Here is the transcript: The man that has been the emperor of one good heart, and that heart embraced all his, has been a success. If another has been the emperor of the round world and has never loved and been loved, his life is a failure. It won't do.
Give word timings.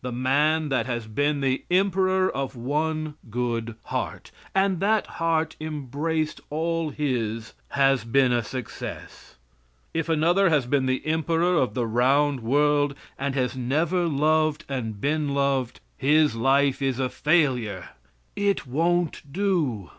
The 0.00 0.12
man 0.12 0.70
that 0.70 0.86
has 0.86 1.06
been 1.06 1.42
the 1.42 1.62
emperor 1.70 2.30
of 2.30 2.56
one 2.56 3.16
good 3.28 3.74
heart, 3.82 4.30
and 4.54 4.80
that 4.80 5.06
heart 5.20 5.56
embraced 5.60 6.40
all 6.48 6.88
his, 6.88 7.52
has 7.72 8.02
been 8.04 8.32
a 8.32 8.42
success. 8.42 9.36
If 9.92 10.08
another 10.08 10.48
has 10.48 10.64
been 10.64 10.86
the 10.86 11.04
emperor 11.04 11.54
of 11.56 11.74
the 11.74 11.86
round 11.86 12.40
world 12.40 12.94
and 13.18 13.34
has 13.34 13.58
never 13.58 14.06
loved 14.06 14.64
and 14.70 14.98
been 14.98 15.34
loved, 15.34 15.80
his 15.98 16.34
life 16.34 16.80
is 16.80 16.98
a 16.98 17.10
failure. 17.10 17.90
It 18.34 18.66
won't 18.66 19.20
do. 19.30 19.90